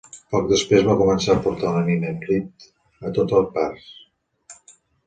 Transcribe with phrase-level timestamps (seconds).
[0.35, 2.73] Poc després, va començar a portar una nina Blythe
[3.13, 3.97] a totes parts.